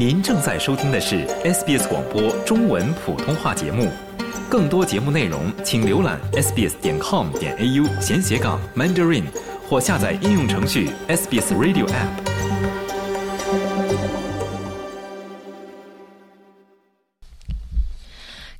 [0.00, 3.86] 您正在收听的是 SBS 广播中文普通话节目。
[4.48, 9.24] 更多节目内容，请浏览 sbs 点 com 点 au 闲斜杠 mandarin，
[9.68, 12.08] 或下载应用程序 SBS Radio App。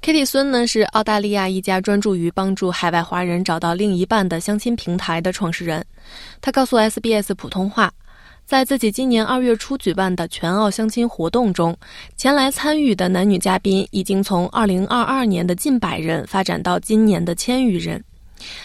[0.03, 5.83] Kitty 孙呢是澳大利亚一家专注于帮助海外华人找到另一半的相亲平台的创始人。
[6.43, 7.91] 他告诉 SBS 普通话，
[8.51, 11.77] 在自己今年二月初举办的全澳相亲活动中，
[12.17, 18.03] 前来参与的男女嘉宾已经从2022年的近百人发展到今年的千余人。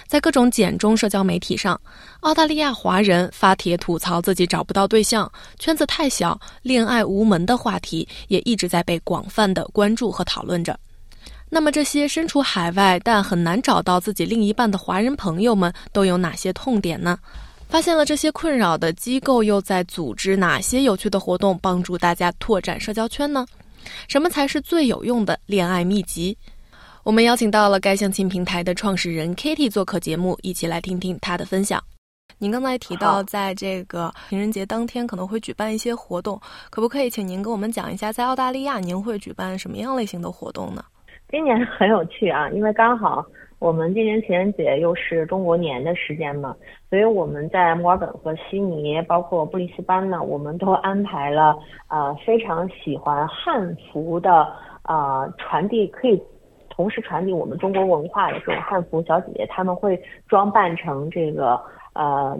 [0.08, 1.80] 在各种简中社交媒体上，
[2.22, 10.76] 澳大利亚华人发帖吐槽自己找不到对象、圈子太小、恋爱无门的话题，也一直在被广泛的关注和讨论着。
[11.48, 17.20] 那么，这些身处海外但很难找到自己另一半的华人朋友们都有哪些痛点呢？
[17.68, 23.46] 发现了这些困扰的机构又在组织哪些有趣的活动，帮助大家拓展社交圈呢？
[24.08, 26.38] 什么才是最有用的恋爱秘籍？
[27.04, 31.84] 我们邀请到了该相亲平台的创始人 Kitty 做客节目，一起来听听她的分享。
[32.38, 40.84] 您刚才提到，在这个情人节当天可能会举办一些活动，可不可以请您跟我们讲一下，在澳大利亚您会举办什么样类型的活动呢？
[41.30, 43.24] 今年很有趣啊，因为刚好
[43.60, 46.56] 我们今年情人节又是中国年的时间嘛，
[46.96, 51.54] 所以我们在墨尔本和悉尼，包括布里斯班呢，我们都安排了
[51.90, 54.48] 呃非常喜欢汉服的
[54.84, 56.18] 呃传递，可以
[56.70, 61.60] 同时传递我们中国文化的这种汉服小姐姐，他们会装扮成这个
[61.96, 62.38] 呃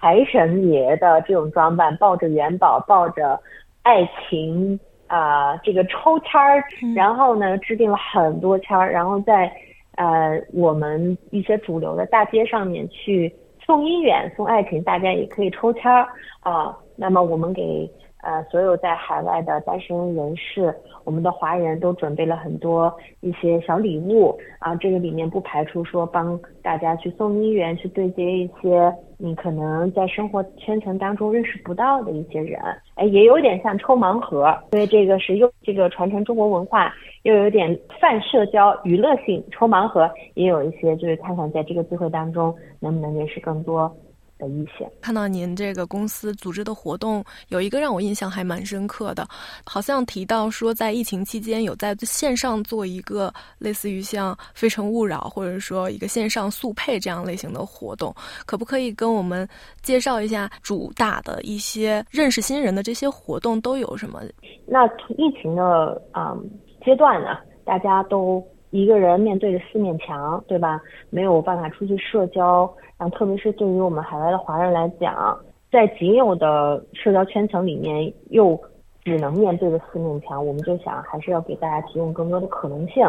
[0.00, 3.38] 财神爷的这种装扮，抱着元宝，抱着
[3.82, 4.80] 爱情。
[5.06, 6.64] 啊，这个抽签儿，
[6.96, 9.52] 然后呢，制定了很多签儿，然后在
[9.96, 13.30] 呃我们一些主流的大街上面去
[13.68, 16.08] 送姻缘、送爱情，大家也可以抽签儿
[16.40, 16.74] 啊。
[16.96, 17.88] 那么我们给
[18.22, 24.74] 呃所有在海外的单身人士，我们的华人都准备了很多一些小礼物啊。
[24.76, 28.90] 这个里面不排除说帮大家去送姻缘，去对接一些。
[29.20, 32.60] 你可能在生活圈层当中认识不到的一些人，
[32.94, 39.44] 哎，也有点像抽盲盒，因为这个是又这个传承中国文化，又有点泛社交娱乐性。
[39.50, 43.92] 抽盲盒也有一些，就是看看在这个机会当中能不能认识更多。
[44.38, 49.26] 的一些，看到您这个公司组织的活动，有一个让我印象还蛮深刻的，
[49.64, 58.14] 好像提到说在疫情期间有在线上做一个类似于像《非诚勿扰》或者说一个线上速配这样类型的活动，
[58.46, 59.48] 可不可以跟我们
[59.82, 64.22] 介绍一下主打的一些认识新人的这些活动都有什么？
[64.66, 66.36] 那疫情的啊
[66.84, 68.42] 阶段呢，大家都。
[68.70, 70.80] 一个人面对着四面墙，对吧？
[71.10, 75.38] 没有办法出去社交，然后特别是对于我们海外的华人来讲，
[75.70, 78.58] 在仅有的社交圈层里面，又
[79.04, 83.04] 只能面对着四面墙，我们就想还是要给大家提供更多的可能性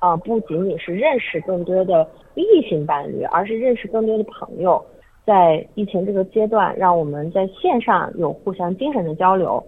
[0.00, 0.16] 啊！
[0.16, 4.84] 不仅仅是认识更多的异性伴侣，而是认识更多的朋友。
[5.24, 9.62] 在疫情这个阶段，让我们在线上有互相精神的交流，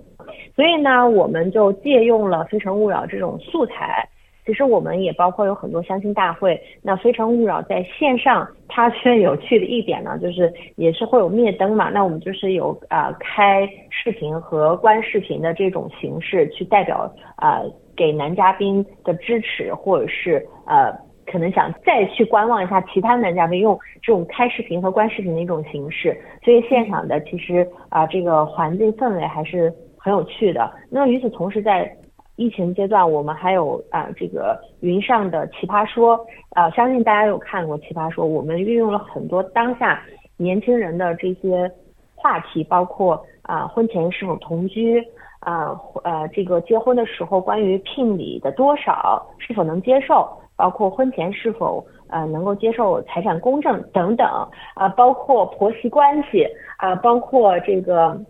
[0.55, 4.07] 所以呢，我们就借用了《非诚勿扰》这种素材。
[4.47, 17.61] 其实我们也包括有很多相亲大会，那非诚勿扰在线上，它最有趣的一点呢，就是也是会有灭灯嘛，那我们就是有啊开视频和关视频的这种形式，去代表啊
[17.97, 20.97] 给男嘉宾的支持，或者是呃
[21.27, 30.73] 可能想再去观望一下其他男嘉宾，用这种开视频和关视频的一种形式，所以现场的其实啊这个环境氛围还是很有趣的。
[30.89, 31.93] 那与此同时，在
[32.37, 36.21] 疫情阶段，我们还有啊这个云上的奇葩说，
[36.51, 40.03] 啊相信大家有看过奇葩说，我们运用了很多当下
[40.37, 41.71] 年轻人的这些
[42.15, 45.03] 话题，包括啊婚前是否同居，
[45.41, 54.27] 啊呃这个结婚的时候关于聘礼的多少是否能接受，包括婚前是否呃能够接受财产公证等等，
[54.75, 56.47] 啊包括婆媳关系，
[56.77, 58.21] 啊包括这个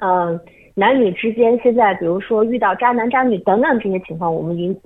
[0.00, 0.38] 嗯。
[0.80, 4.80] 男女之间现在，比如说遇到渣男渣女等等这些情况，我们已经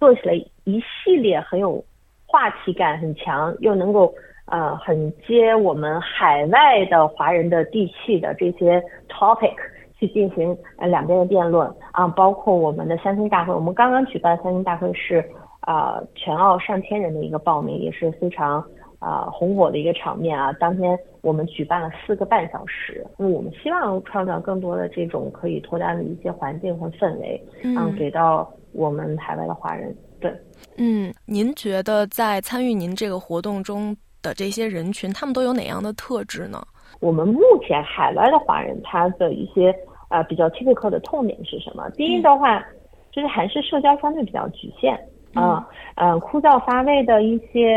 [0.00, 0.34] 做起了
[0.64, 1.84] 一系列很有
[2.26, 4.12] 话题感很强，又能够
[4.46, 9.54] 呃很接我们海外的华人的地气的这些 topic
[10.00, 15.24] 去进行呃两边的辩论啊，包括我们的相亲大会，我们刚刚举办相亲大会是
[15.60, 18.64] 啊全澳上千人的一个报名，也是非常。
[19.00, 20.52] 啊，红火的一个场面啊！
[20.60, 29.96] 当天我们举办了四个半小时，那么我们希望创造更多的这种可以脱单的一些环境和氛围，嗯，给到我们海外的华人。
[30.20, 30.30] 对，
[30.76, 36.62] 嗯，您觉得在参与您这个活动中的这些人群，他们都有哪样的特质呢？
[37.00, 39.74] 我们目前海外的华人，他的一些
[40.08, 41.88] 啊比较 typical 的痛点是什么？
[41.96, 42.62] 第一的话，
[43.10, 45.00] 就是还是社交相对比较局限。
[45.34, 47.72] 啊，呃，枯燥乏味的一些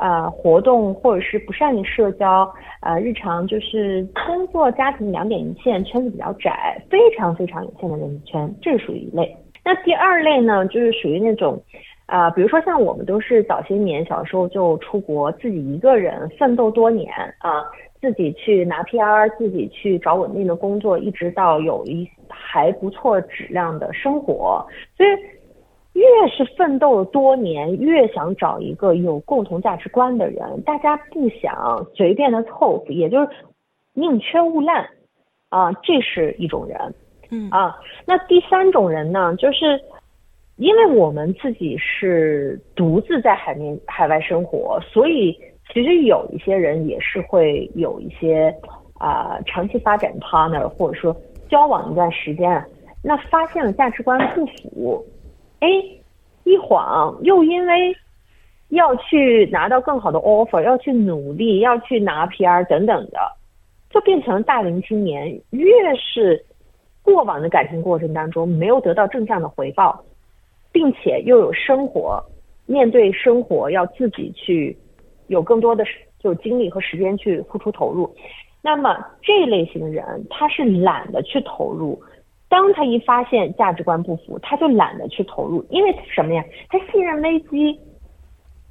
[0.00, 2.46] 呃活动，或者是不善于社交，
[2.82, 9.34] 呃，日常就是工作家庭两点一线，圈子比较窄，非常非常有限的人圈，这是属于一类。
[9.64, 11.58] 那第二类呢，就是属于那种，
[12.04, 17.64] 啊，比如说像我们都是早些年小时候就出国，自己一个人奋斗多年啊，
[17.98, 24.62] 自己去拿 PR，自己去找稳定的工作，一直到有一还不错质量的生活，
[24.98, 25.08] 所以。
[26.00, 30.62] 越是奋斗了多年，越想找一个有共同价值观的人。
[30.62, 33.28] 大家不想随便的凑合，也就是
[33.92, 34.88] 宁缺毋滥
[35.50, 36.94] 啊，这是一种人。
[37.30, 37.76] 嗯啊，
[38.06, 39.78] 那第三种人呢，就是
[40.56, 45.38] 因为我们自己是独自在海面海外生活，所以
[45.70, 48.52] 其实有一些人也是会有一些
[48.98, 51.14] 啊长期发展 partner，或者说
[51.50, 52.64] 交往一段时间，
[53.04, 55.04] 那发现了价值观不符。
[55.60, 55.68] 哎，
[56.44, 57.94] 一晃又因为
[58.68, 63.18] 要去拿到更好的 offer，要去努力，要去拿 PR 等等的，
[63.90, 65.40] 就变成大龄青年。
[65.50, 65.66] 越
[65.96, 66.44] 是
[67.02, 70.04] 过往的感情过程当中没有得到正向的回报，
[70.72, 72.22] 并且又有生活
[72.66, 74.76] 面对生活要自己去
[75.26, 75.84] 有更多的
[76.18, 78.14] 就精力和时间去付出投入，
[78.62, 82.00] 那么这类型的人他是懒得去投入。
[82.50, 86.44] 当他一发现价值观不符，他就懒得去投入，因为什么呀？
[86.68, 87.78] 他信任危机，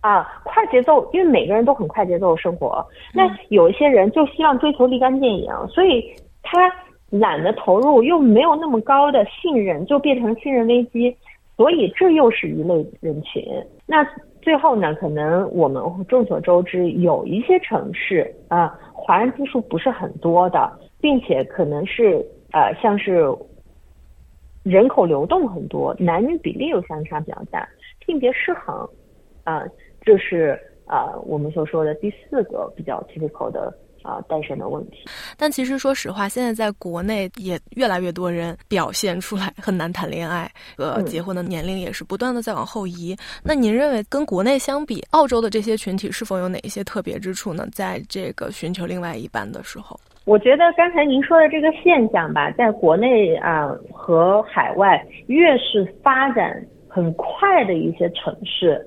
[0.01, 2.85] 啊，快节奏，因为每个人都很快节奏生活。
[3.13, 6.69] 那有一些人就希望追求立竿见影，所以他
[7.09, 11.15] 懒得投入，又没有那么高的信任，就变成信任危机。
[11.55, 13.41] 所以这又是一类人群。
[13.85, 14.05] 那
[14.41, 14.93] 最后呢？
[14.95, 23.33] 可能我们众所周知，有一些城市啊，华人基数不是很多的，并且可能是呃，像是。
[24.69, 27.67] 人口流动很多，男女比例又相差比较大，
[28.05, 28.87] 性别失衡，
[29.43, 29.65] 啊，
[30.01, 35.09] 这是啊我们所说的第四个比较 typical 的啊单身的问题。
[35.35, 43.17] 但其实说实话，现在在国内也越来越多人表现出来很难谈恋爱，呃，结婚的年龄也是不断的在往后移。
[43.43, 47.67] 那您认为跟国内相比，澳洲的这些群体是否有哪一些特别之处呢？
[47.73, 49.99] 在这个寻求另外一半的时候？
[50.29, 58.79] 我觉得刚才您说的这个现象吧，在国内啊和海外，越是发展很快的一些城市，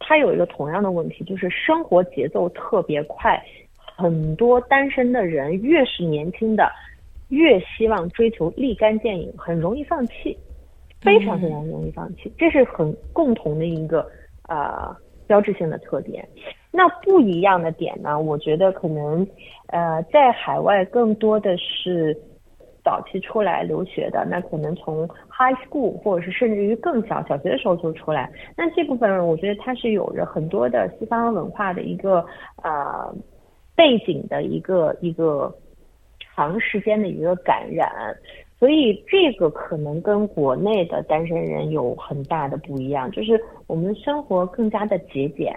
[0.00, 3.40] 它有一个同样的问题，就是生活节奏特别快，
[3.94, 6.68] 很多单身的人越是年轻的，
[7.28, 10.36] 越希望追求立竿见影，很容易放弃，
[11.00, 14.04] 非常非常容易放弃，这是很共同的一个
[14.42, 14.96] 啊
[15.28, 16.28] 标志性的特点。
[16.72, 18.18] 那不一样的点呢？
[18.20, 19.26] 我觉得可能，
[19.66, 22.16] 呃，在海外更多的是
[22.84, 28.30] 早期出来留学的，那可能从 high school 或者是甚至于更小小学的时候就出来。
[28.56, 32.24] 那这部分人，我觉得他是有着很多的西方文化的一个
[32.62, 33.12] 呃
[33.74, 35.52] 背景的一个一个
[36.20, 37.90] 长时间的一个感染，
[38.58, 45.52] 所以这个可能跟国内的单身人有很大的不一样，就是我们生活更加的节俭。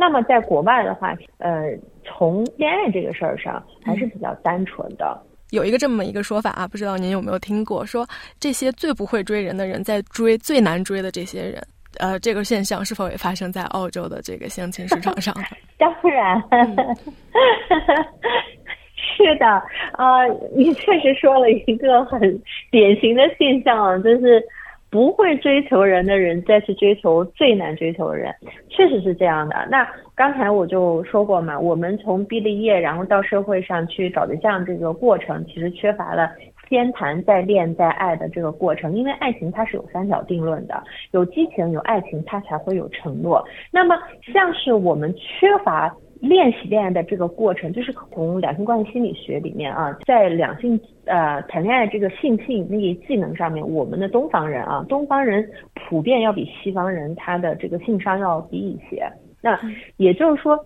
[0.00, 5.20] 那么在国外的话，呃，从恋爱这个事儿上还是比较单纯的。
[5.50, 7.84] 有一个这么一个说法啊，不知道您有没有听过？
[7.84, 11.62] 说这些最不会追人的人在追最难追的这些人。
[11.98, 15.34] 呃，这个现象是否也发生在澳洲的这个相亲市场上？
[15.76, 16.40] 当然，
[18.96, 19.62] 是的。
[19.98, 20.26] 呃，
[20.56, 22.20] 你确实说了一个很
[22.70, 24.42] 典型的现象，就是。
[24.90, 28.34] 不会追求人的人再去追求最难追求的人，
[28.68, 29.66] 确实是这样的。
[29.70, 36.30] 那刚才我就说过嘛，我们从毕了业然后到社会上去找对象这个过程，其实缺乏了
[36.68, 38.92] 先谈再恋再爱的这个过程。
[38.94, 40.82] 因为爱情它是有三角定论的，
[41.12, 43.46] 有激情有爱情，它才会有承诺。
[43.70, 43.96] 那么
[44.32, 45.94] 像是我们缺乏。
[46.20, 59.10] 练习恋爱的这个过程，就是从两性关系心理学里面啊，在两性呃谈恋爱这个性吸引力技能上面，我们的东方人啊，东方人普遍要比西方人他的这个性商要低一些。
[59.40, 59.58] 那
[59.96, 60.62] 也就是说，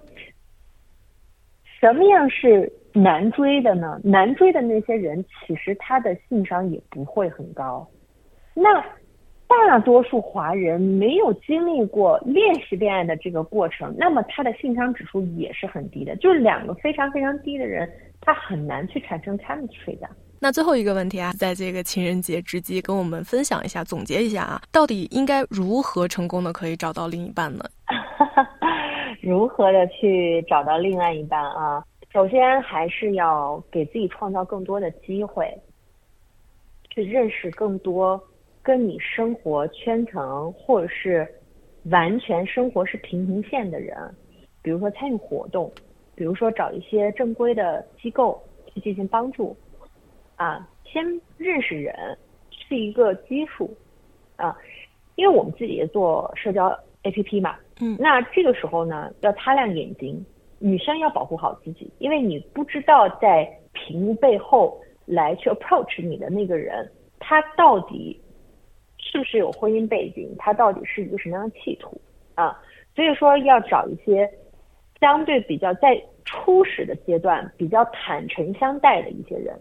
[1.80, 4.00] 什么样是难追的呢？
[4.02, 7.88] 难追的那些人，其实他的性商也不会很高。
[8.54, 8.84] 那。
[9.68, 16.14] 大多数华人没有经历过练习恋爱的这个过程，那么他的性商指数也是很低的。
[16.16, 20.08] 就是两个非常非常低的人，他很难去产生 chemistry 的。
[20.40, 27.64] 那最后一个问题啊，在这个情人节之际，跟我们分享一下，总结一下啊，到底应该如何成功的可以找到另一半呢？
[29.22, 31.82] 如何的去找到另外一半啊？
[32.12, 35.46] 首先还是要给自己创造更多的机会。
[36.90, 38.22] 去认识更多
[38.64, 41.28] 跟你生活圈层或者是
[41.90, 43.94] 完全生活是平行线的人，
[44.62, 45.70] 比如说参与活动，
[46.14, 48.42] 比如说找一些正规的机构
[48.72, 49.54] 去进行帮助，
[50.36, 51.04] 啊，先
[51.36, 51.94] 认识人
[52.50, 53.70] 是一个基础，
[54.36, 54.56] 啊，
[55.16, 60.24] 因为我们自己也做社交 APP 嘛，嗯，那这个时候呢，要擦亮眼睛，
[60.58, 68.18] 女生要保护好自己，因为你不知道在屏幕背后来去 approach 你的那个人，他到底
[69.14, 71.96] 是不是有婚姻背景，他到底是一个什么样的企图
[72.34, 72.60] 啊？
[72.96, 74.28] 所以说要找一些
[74.98, 79.56] 相对比较在初始的阶段比较坦诚相待的一些人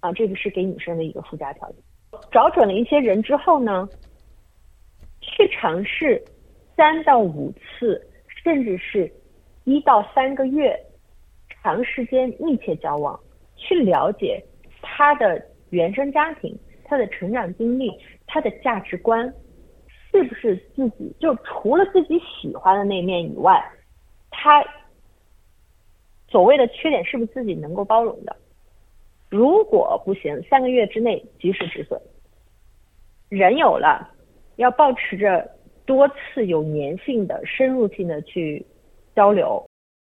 [0.00, 1.78] 啊，这个是给女生的一个附加条件。
[2.30, 3.86] 找准了一些人之后呢，
[5.20, 6.22] 去尝试
[6.74, 8.00] 三到五次，
[8.42, 9.12] 甚至是
[9.64, 10.74] 一到三个月
[11.62, 13.20] 长时间密切交往，
[13.54, 14.42] 去了解
[14.80, 17.92] 他的原生家庭、他的成长经历、
[18.32, 19.30] 他的价值观，
[20.10, 23.62] 是不是自己就除了自己喜欢的那面以外，
[24.30, 24.64] 他
[26.28, 28.34] 所谓的缺点是不是自己能够包容的？
[29.28, 32.00] 如果不行，三个月之内及时止损。
[33.28, 34.10] 人有了，
[34.56, 35.46] 要保持着
[35.84, 38.64] 多次有粘性的、深入性的去
[39.14, 39.62] 交流。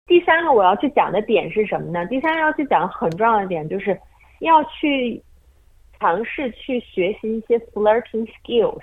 [0.05, 2.05] 第三个我要去讲的点是什么呢？
[2.05, 3.99] 第三个要去讲很重要的点就是
[4.39, 5.21] 要去
[6.05, 8.79] 尝试去学习一些 flirting skills，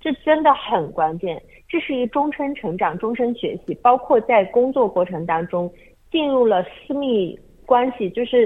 [0.00, 1.40] 这真的很关键。
[1.68, 5.72] 这是一终身成长、终身学习，包括在工作过程当中
[6.10, 8.44] 进入了私密关系，就是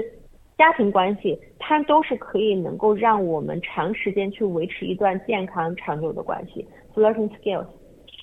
[0.55, 6.63] 家庭关系，它都是可以能够让我们长时间去维持一段健康长久的关系。
[6.93, 7.65] flirting skills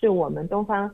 [0.00, 0.88] 是我们东方。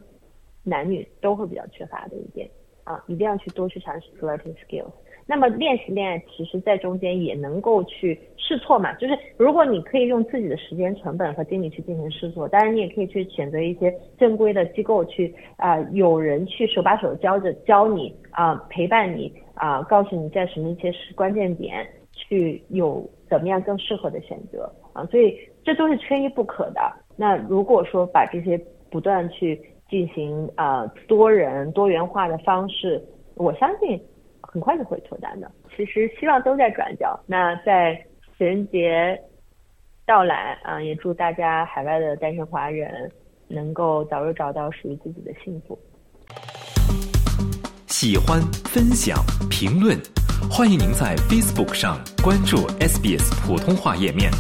[0.65, 2.49] 男女都会比较缺乏的一点
[2.85, 4.91] 啊，一定要去多去尝试 flirting skills。
[5.31, 8.95] 那么练习恋爱，其实在中间也能够去试错嘛。
[8.95, 25.05] 就是如果你可以用自己的时间成本和精力去进行试错，当然你也可以去选择一些正规的机构去啊，有人去手把手教着教你啊，陪伴你啊，告诉你在什么一些是关键点，去有怎么样更适合的选择啊。
[25.11, 26.81] 所以这都是缺一不可的。
[27.17, 28.59] 那如果说把这些
[28.91, 33.03] 不断去进行啊多人多元化的方式，
[33.35, 34.01] 我相信
[34.51, 35.51] 很快就会脱单的。
[35.77, 37.19] 其实希望都在转角。
[37.27, 37.95] 那在
[38.39, 39.21] 情人节
[40.07, 43.13] 到来啊，也祝大家海外的单身华人
[43.47, 45.79] 能够早日找到属于自己的幸福。
[47.89, 49.19] 喜欢、分享、
[49.51, 49.95] 评论，
[50.51, 54.31] 欢迎您在 Facebook 上关注 SBS 普通话页面。